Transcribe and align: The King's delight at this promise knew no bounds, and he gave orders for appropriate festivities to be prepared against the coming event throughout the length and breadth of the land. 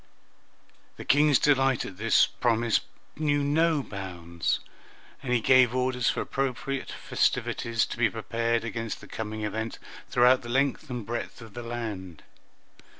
The 0.97 1.05
King's 1.05 1.37
delight 1.37 1.85
at 1.85 1.97
this 1.97 2.25
promise 2.25 2.79
knew 3.17 3.43
no 3.43 3.83
bounds, 3.83 4.59
and 5.21 5.31
he 5.31 5.39
gave 5.39 5.75
orders 5.75 6.09
for 6.09 6.21
appropriate 6.21 6.89
festivities 6.91 7.85
to 7.85 7.97
be 7.99 8.09
prepared 8.09 8.63
against 8.63 8.99
the 8.99 9.07
coming 9.07 9.43
event 9.43 9.77
throughout 10.09 10.41
the 10.41 10.49
length 10.49 10.89
and 10.89 11.05
breadth 11.05 11.39
of 11.39 11.53
the 11.53 11.61
land. 11.61 12.23